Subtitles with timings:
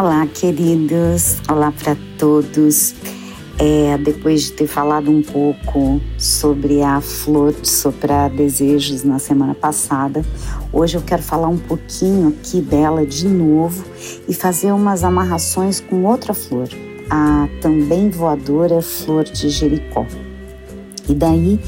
[0.00, 1.38] Olá, queridos.
[1.50, 2.94] Olá para todos.
[3.58, 9.56] É, depois de ter falado um pouco sobre a flor de soprar desejos na semana
[9.56, 10.24] passada,
[10.72, 13.84] hoje eu quero falar um pouquinho aqui dela de novo
[14.28, 16.68] e fazer umas amarrações com outra flor,
[17.10, 20.06] a também voadora flor de Jericó.
[21.08, 21.58] E daí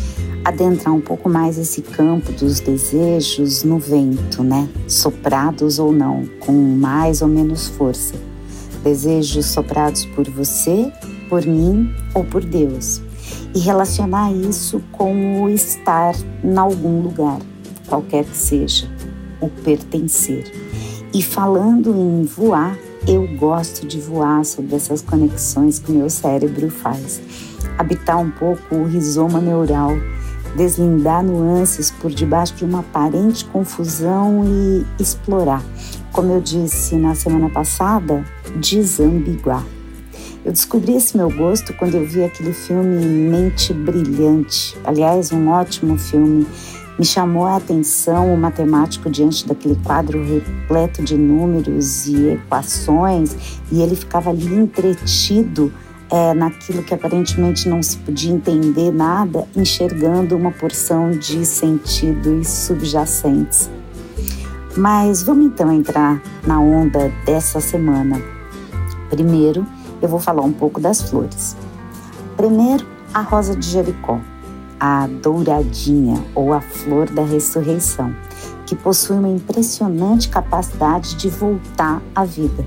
[0.44, 4.68] adentrar um pouco mais esse campo dos desejos no vento, né?
[4.88, 8.14] Soprados ou não, com mais ou menos força.
[8.82, 10.90] Desejos soprados por você,
[11.28, 13.02] por mim ou por Deus.
[13.54, 17.38] E relacionar isso com o estar em algum lugar,
[17.86, 18.88] qualquer que seja,
[19.40, 20.50] o pertencer.
[21.12, 27.20] E falando em voar, eu gosto de voar sobre essas conexões que meu cérebro faz.
[27.76, 29.92] Habitar um pouco o rizoma neural
[30.56, 35.62] deslindar nuances por debaixo de uma aparente confusão e explorar,
[36.12, 38.24] como eu disse na semana passada,
[38.56, 39.64] desambiguar.
[40.44, 44.76] Eu descobri esse meu gosto quando eu vi aquele filme Mente Brilhante.
[44.84, 46.46] Aliás, um ótimo filme.
[46.98, 53.80] Me chamou a atenção o matemático diante daquele quadro repleto de números e equações, e
[53.80, 55.72] ele ficava ali entretido
[56.10, 63.70] é, naquilo que aparentemente não se podia entender nada, enxergando uma porção de sentidos subjacentes.
[64.76, 68.20] Mas vamos então entrar na onda dessa semana.
[69.08, 69.66] Primeiro,
[70.02, 71.56] eu vou falar um pouco das flores.
[72.36, 74.20] Primeiro, a rosa de Jericó,
[74.78, 78.14] a douradinha ou a flor da ressurreição,
[78.66, 82.64] que possui uma impressionante capacidade de voltar à vida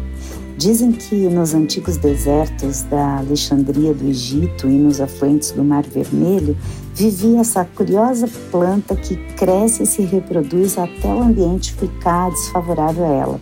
[0.63, 6.57] Dizem que nos antigos desertos da Alexandria do Egito e nos afluentes do Mar Vermelho
[6.95, 13.09] vivia essa curiosa planta que cresce e se reproduz até o ambiente ficar desfavorável a
[13.09, 13.41] ela.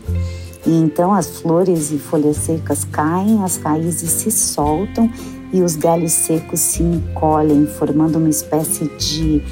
[0.66, 5.07] E então as flores e folhas secas caem, as raízes se soltam
[5.53, 9.44] e os galhos secos se encolhem, formando uma espécie de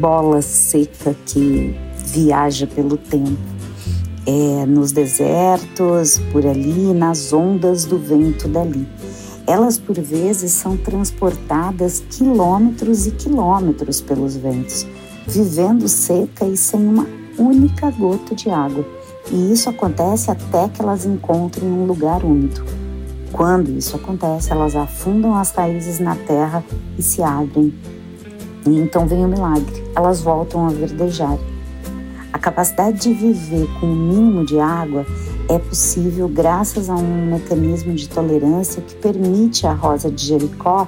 [0.00, 1.76] bola seca que
[2.06, 3.57] viaja pelo tempo
[4.28, 8.86] é, nos desertos, por ali, nas ondas do vento dali.
[9.46, 14.86] Elas, por vezes, são transportadas quilômetros e quilômetros pelos ventos,
[15.26, 17.06] vivendo seca e sem uma
[17.38, 18.84] única gota de água.
[19.32, 22.62] E isso acontece até que elas encontrem um lugar úmido.
[23.32, 26.62] Quando isso acontece, elas afundam as raízes na terra
[26.98, 27.72] e se abrem.
[28.66, 31.38] E então vem o milagre, elas voltam a verdejar.
[32.32, 35.06] A capacidade de viver com o mínimo de água
[35.48, 40.86] é possível graças a um mecanismo de tolerância que permite à rosa de Jericó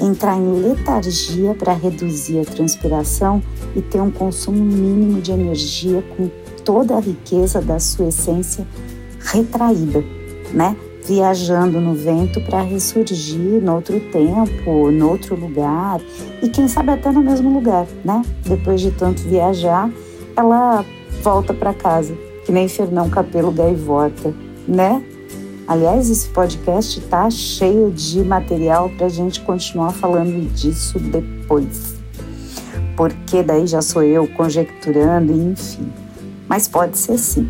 [0.00, 3.42] entrar em letargia para reduzir a transpiração
[3.76, 6.28] e ter um consumo mínimo de energia com
[6.64, 8.66] toda a riqueza da sua essência
[9.20, 10.02] retraída,
[10.52, 10.76] né?
[11.06, 16.00] Viajando no vento para ressurgir no outro tempo, no outro lugar
[16.42, 18.22] e quem sabe até no mesmo lugar, né?
[18.44, 19.90] Depois de tanto viajar
[20.40, 20.84] ela
[21.22, 22.14] volta para casa,
[22.44, 24.34] que nem Fernão Capelo Gaivota,
[24.66, 25.02] né?
[25.68, 31.94] Aliás, esse podcast tá cheio de material para a gente continuar falando disso depois.
[32.96, 35.92] Porque daí já sou eu conjecturando, enfim.
[36.48, 37.48] Mas pode ser sim.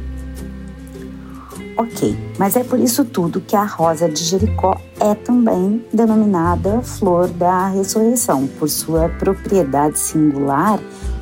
[1.78, 7.26] Ok, mas é por isso tudo que a rosa de Jericó é também denominada flor
[7.28, 10.78] da ressurreição, por sua propriedade singular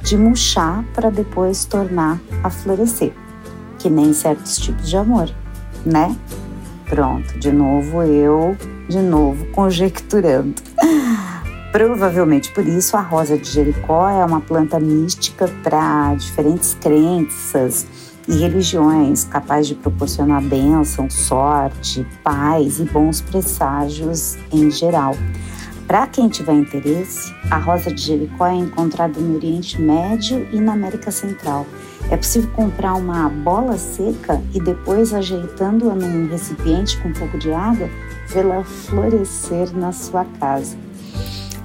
[0.09, 3.13] de murchar para depois tornar a florescer,
[3.79, 5.29] que nem certos tipos de amor,
[5.85, 6.17] né?
[6.89, 8.57] Pronto, de novo eu,
[8.89, 10.55] de novo conjecturando.
[11.71, 17.87] Provavelmente por isso a rosa de Jericó é uma planta mística para diferentes crenças
[18.27, 25.15] e religiões, capaz de proporcionar bênção, sorte, paz e bons presságios em geral.
[25.89, 30.75] Para quem tiver interesse, a rosa de Jericó é encontrada no Oriente Médio e na
[30.75, 31.67] América Central.
[32.11, 37.51] É possível comprar uma bola seca e depois, ajeitando-a num recipiente com um pouco de
[37.51, 37.89] água,
[38.27, 40.77] vê-la florescer na sua casa.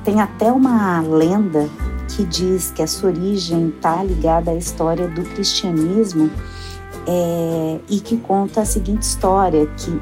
[0.06, 1.68] Tem até uma lenda
[2.16, 6.32] que diz que a sua origem está ligada à história do cristianismo
[7.06, 10.02] é, e que conta a seguinte história, que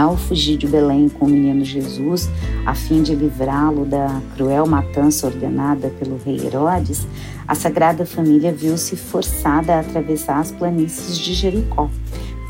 [0.00, 2.28] ao fugir de Belém com o menino Jesus,
[2.64, 7.06] a fim de livrá-lo da cruel matança ordenada pelo rei Herodes,
[7.46, 11.90] a Sagrada Família viu-se forçada a atravessar as planícies de Jericó.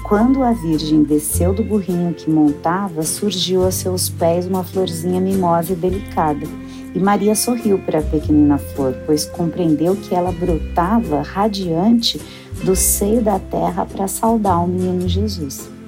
[0.05, 5.73] Quando a Virgem desceu do burrinho que montava, surgiu a seus pés uma florzinha mimosa
[5.73, 6.47] e delicada.
[6.94, 12.20] E Maria sorriu para a pequenina flor, pois compreendeu que ela brotava radiante
[12.64, 15.80] do seio da terra para saudar o menino Jesus.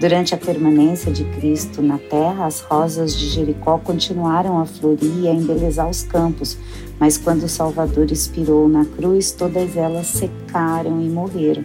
[0.00, 5.28] Durante a permanência de Cristo na terra, as rosas de Jericó continuaram a florir e
[5.28, 6.56] a embelezar os campos,
[7.00, 11.64] mas quando o Salvador expirou na cruz, todas elas secaram e morreram.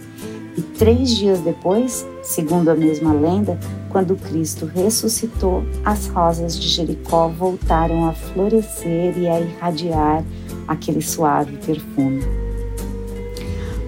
[0.57, 3.59] E três dias depois, segundo a mesma lenda,
[3.89, 10.23] quando Cristo ressuscitou, as rosas de Jericó voltaram a florescer e a irradiar
[10.67, 12.23] aquele suave perfume.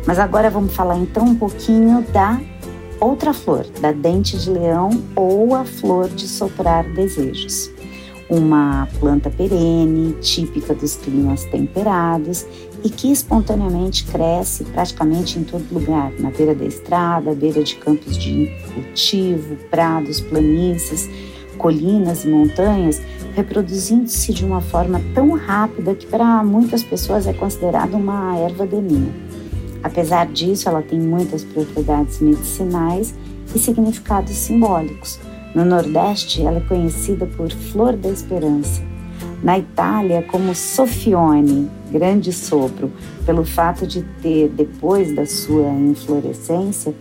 [0.05, 2.39] Mas agora vamos falar então um pouquinho da
[2.99, 7.71] outra flor, da dente de leão ou a flor de soprar desejos.
[8.29, 12.45] Uma planta perene, típica dos climas temperados
[12.83, 18.17] e que espontaneamente cresce praticamente em todo lugar, na beira da estrada, beira de campos
[18.17, 21.09] de cultivo, prados, planícies,
[21.57, 23.01] colinas e montanhas,
[23.35, 29.24] reproduzindo-se de uma forma tão rápida que para muitas pessoas é considerada uma erva daninha.
[29.85, 33.13] Apesar disso, ela tem muitas propriedades medicinais
[33.53, 35.19] e significados simbólicos.
[35.53, 38.81] No Nordeste, ela é conhecida por Flor da Esperança.
[39.43, 42.91] Na Itália, como Sofione, grande sopro,
[43.27, 46.95] pelo fato de ter, depois da sua inflorescência,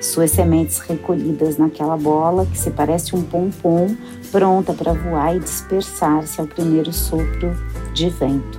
[0.00, 3.96] suas sementes recolhidas naquela bola que se parece um pompom,
[4.30, 7.50] pronta para voar e dispersar-se ao primeiro sopro
[7.92, 8.57] de vento.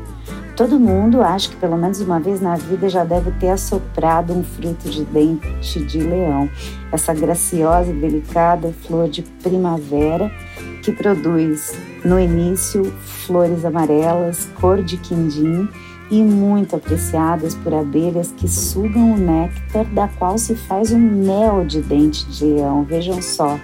[0.60, 4.44] Todo mundo, acho que pelo menos uma vez na vida, já deve ter assoprado um
[4.44, 6.50] fruto de dente de leão.
[6.92, 10.30] Essa graciosa e delicada flor de primavera
[10.84, 15.66] que produz, no início, flores amarelas, cor de quindim
[16.12, 21.64] e muito apreciadas por abelhas que sugam o néctar da qual se faz um mel
[21.64, 22.84] de dente de leão.
[22.84, 23.58] Vejam só.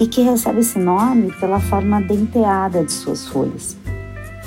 [0.00, 3.76] E que recebe esse nome pela forma denteada de suas folhas.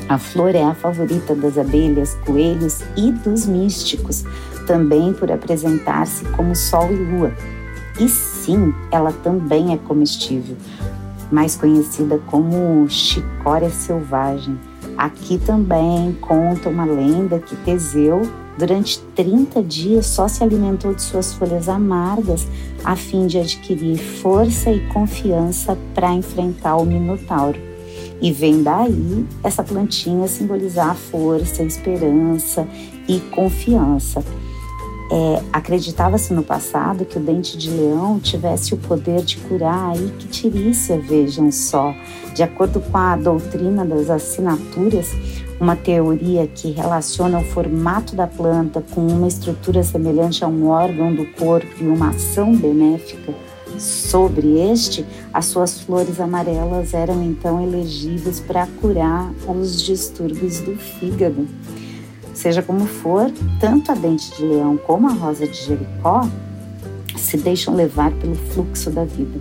[0.10, 4.26] A flor é a favorita das abelhas, coelhos e dos místicos,
[4.66, 7.32] também por apresentar-se como sol e lua.
[8.00, 10.58] E sim, ela também é comestível,
[11.32, 14.60] mais conhecida como chicória selvagem.
[14.98, 18.24] Aqui também conta uma lenda que Teseu,
[18.58, 22.48] durante 30 dias, só se alimentou de suas folhas amargas
[22.84, 27.69] a fim de adquirir força e confiança para enfrentar o Minotauro.
[28.22, 32.68] E vem daí essa plantinha simbolizar força, esperança
[33.08, 34.24] e confiança.
[35.12, 39.96] É, Acreditava-se no passado que o dente de leão tivesse o poder de curar a
[39.96, 41.96] ictirícia, vejam só.
[42.36, 45.16] De acordo com a doutrina das assinaturas,
[45.60, 51.14] uma teoria que relaciona o formato da planta com uma estrutura semelhante a um órgão
[51.14, 53.34] do corpo e uma ação benéfica
[53.80, 61.48] Sobre este, as suas flores amarelas eram então elegíveis para curar os distúrbios do fígado.
[62.34, 66.28] Seja como for, tanto a dente de leão como a rosa de Jericó
[67.18, 69.40] se deixam levar pelo fluxo da vida.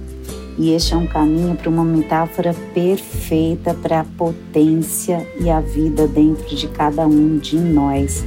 [0.56, 6.06] E este é um caminho para uma metáfora perfeita para a potência e a vida
[6.06, 8.24] dentro de cada um de nós,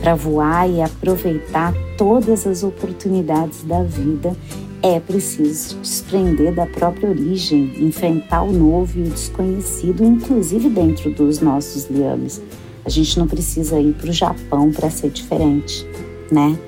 [0.00, 4.34] para voar e aproveitar todas as oportunidades da vida
[4.82, 11.40] é preciso desprender da própria origem, enfrentar o novo e o desconhecido, inclusive dentro dos
[11.40, 12.40] nossos liames.
[12.84, 15.86] A gente não precisa ir para o Japão para ser diferente,
[16.30, 16.58] né?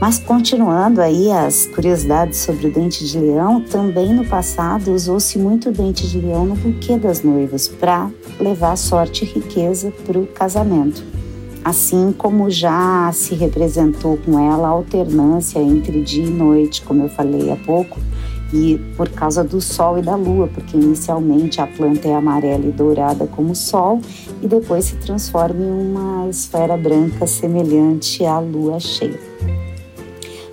[0.00, 5.68] Mas continuando aí as curiosidades sobre o dente de leão, também no passado usou-se muito
[5.68, 10.26] o dente de leão no buquê das noivas para levar sorte e riqueza para o
[10.26, 11.21] casamento
[11.64, 17.08] assim como já se representou com ela a alternância entre dia e noite, como eu
[17.08, 17.98] falei há pouco,
[18.52, 22.72] e por causa do sol e da lua, porque inicialmente a planta é amarela e
[22.72, 24.00] dourada como o sol
[24.42, 29.18] e depois se transforma em uma esfera branca semelhante à lua cheia.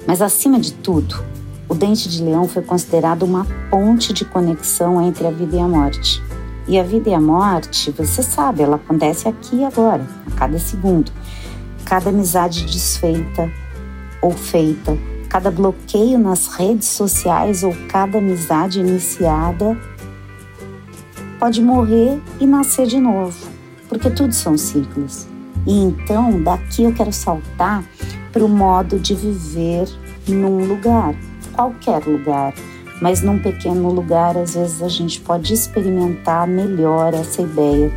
[0.08, 1.22] Mas acima de tudo,
[1.68, 5.68] o dente de leão foi considerado uma ponte de conexão entre a vida e a
[5.68, 6.29] morte.
[6.70, 10.60] E a vida e a morte, você sabe, ela acontece aqui e agora, a cada
[10.60, 11.12] segundo.
[11.84, 13.52] Cada amizade desfeita
[14.22, 14.96] ou feita,
[15.28, 19.76] cada bloqueio nas redes sociais ou cada amizade iniciada
[21.40, 23.36] pode morrer e nascer de novo,
[23.88, 25.26] porque tudo são ciclos.
[25.66, 27.84] E então, daqui eu quero saltar
[28.32, 29.90] para o modo de viver
[30.28, 31.16] num lugar,
[31.52, 32.54] qualquer lugar,
[33.02, 37.92] mas num pequeno lugar, às vezes a gente pode experimentar melhor essa ideia.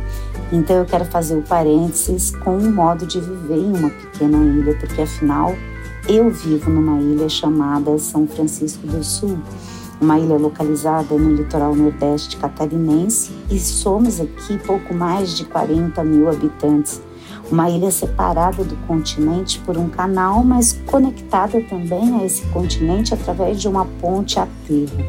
[0.51, 4.75] Então eu quero fazer o parênteses com o modo de viver em uma pequena ilha,
[4.79, 5.53] porque afinal
[6.07, 9.39] eu vivo numa ilha chamada São Francisco do Sul,
[10.01, 16.29] uma ilha localizada no litoral nordeste catarinense, e somos aqui pouco mais de 40 mil
[16.29, 17.01] habitantes
[17.51, 23.61] Uma ilha separada do continente por um canal, mas conectada também a esse continente através
[23.61, 25.05] de uma ponte a terra.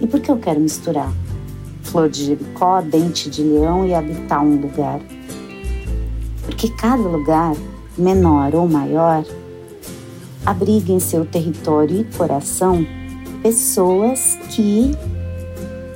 [0.00, 1.12] E por que eu quero misturar?
[1.82, 5.00] Flor de Jericó, dente de leão e habitar um lugar.
[6.44, 7.54] Porque cada lugar,
[7.96, 9.24] menor ou maior,
[10.44, 12.84] abriga em seu território e coração
[13.42, 14.92] pessoas que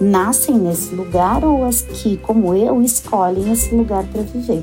[0.00, 4.62] nascem nesse lugar ou as que, como eu, escolhem esse lugar para viver.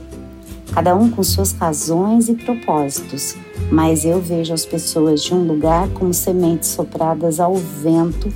[0.74, 3.36] Cada um com suas razões e propósitos,
[3.72, 8.34] mas eu vejo as pessoas de um lugar como sementes sopradas ao vento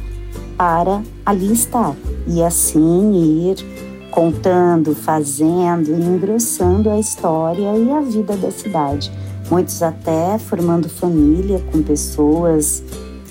[0.56, 1.96] para ali estar
[2.28, 3.56] e assim ir
[4.12, 9.12] contando, fazendo engrossando a história e a vida da cidade.
[9.50, 12.84] Muitos até formando família com pessoas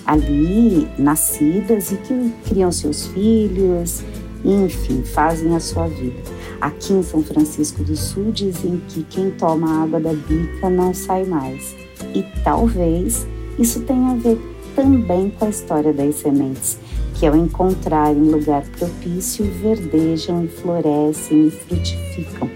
[0.05, 4.03] ali nascidas e que criam seus filhos,
[4.45, 6.36] enfim, fazem a sua vida.
[6.61, 11.25] Aqui em São Francisco do Sul dizem que quem toma água da bica não sai
[11.25, 11.77] mais.
[12.15, 13.27] E talvez
[13.59, 14.39] isso tenha a ver
[14.75, 16.79] também com a história das sementes,
[17.15, 22.51] que ao encontrarem lugar propício verdejam e florescem e frutificam.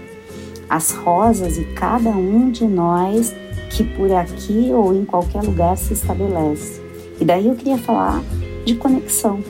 [0.69, 3.33] As rosas e cada um de nós
[3.69, 6.81] que por aqui ou em qualquer lugar se estabelece
[7.21, 8.19] e daí eu queria falar
[8.65, 9.43] de conexão.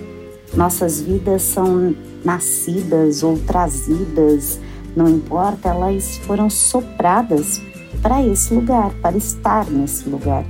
[0.53, 4.59] Nossas vidas são nascidas ou trazidas,
[4.95, 7.61] não importa, elas foram sopradas
[8.01, 10.45] para esse lugar, para estar nesse lugar.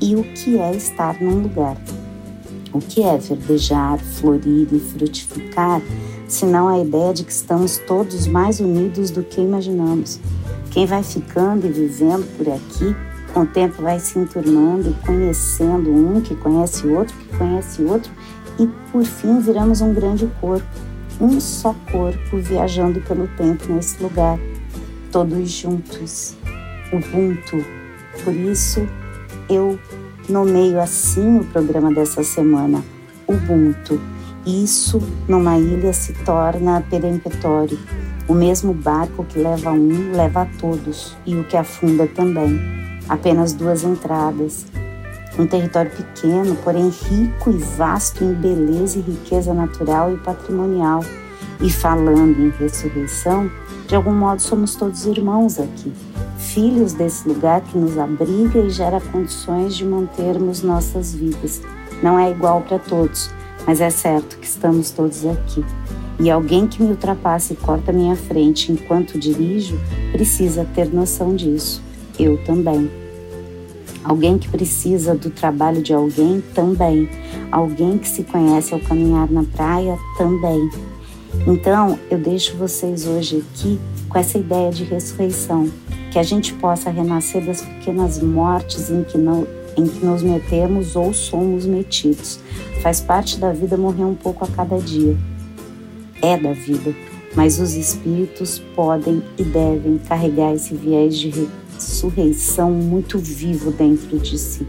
[0.00, 1.76] E o que é estar num lugar?
[2.72, 5.80] O que é verdejar, florir e frutificar,
[6.26, 10.18] senão a ideia de que estamos todos mais unidos do que imaginamos?
[10.70, 12.96] Quem vai ficando e vivendo por aqui
[13.32, 18.12] com o tempo vai se enturmando e conhecendo um que conhece outro, que conhece outro,
[18.58, 20.66] e por fim viramos um grande corpo,
[21.20, 24.38] um só corpo viajando pelo tempo nesse lugar,
[25.10, 26.36] todos juntos,
[26.92, 27.64] Ubuntu.
[28.24, 28.86] Por isso
[29.48, 29.78] eu
[30.28, 32.82] nomeio assim o programa dessa semana,
[33.26, 34.00] Ubuntu.
[34.44, 37.78] Isso numa ilha se torna peremptório.
[38.28, 42.58] O mesmo barco que leva um leva a todos e o que afunda também
[43.08, 44.66] apenas duas entradas.
[45.38, 51.02] Um território pequeno, porém rico e vasto em beleza e riqueza natural e patrimonial.
[51.60, 53.50] E falando em ressurreição,
[53.86, 55.92] de algum modo somos todos irmãos aqui,
[56.38, 61.62] filhos desse lugar que nos abriga e gera condições de mantermos nossas vidas.
[62.02, 63.30] Não é igual para todos,
[63.66, 65.64] mas é certo que estamos todos aqui.
[66.18, 69.78] E alguém que me ultrapasse e corta minha frente enquanto dirijo
[70.10, 71.82] precisa ter noção disso.
[72.18, 73.01] Eu também.
[74.04, 77.08] Alguém que precisa do trabalho de alguém também.
[77.50, 80.70] Alguém que se conhece ao caminhar na praia também.
[81.46, 83.78] Então, eu deixo vocês hoje aqui
[84.08, 85.70] com essa ideia de ressurreição,
[86.10, 90.94] que a gente possa renascer das pequenas mortes em que, não, em que nos metemos
[90.94, 92.38] ou somos metidos.
[92.82, 95.16] Faz parte da vida morrer um pouco a cada dia.
[96.20, 96.94] É da vida,
[97.34, 101.30] mas os espíritos podem e devem carregar esse viés de
[101.82, 104.66] ressurreição muito vivo dentro de si,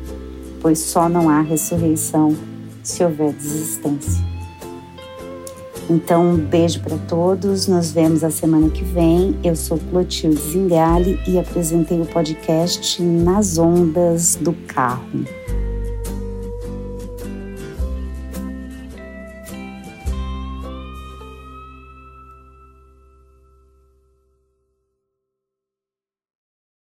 [0.60, 2.36] pois só não há ressurreição
[2.82, 4.24] se houver desistência.
[5.90, 7.68] Então, um beijo para todos.
[7.68, 9.38] Nos vemos a semana que vem.
[9.44, 15.43] Eu sou Clotilde Zingali e apresentei o podcast Nas Ondas do Carro.